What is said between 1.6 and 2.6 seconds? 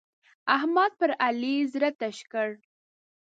زړه تش کړ.